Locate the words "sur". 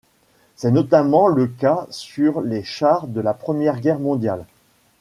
1.91-2.41